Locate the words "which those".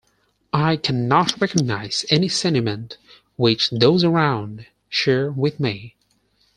3.35-4.03